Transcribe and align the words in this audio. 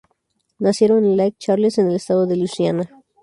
Nacieron 0.57 1.05
en 1.05 1.15
Lake 1.15 1.35
Charles 1.37 1.77
en 1.77 1.85
el 1.87 1.95
estado 1.97 2.25
de 2.25 2.35
Luisiana. 2.35 2.89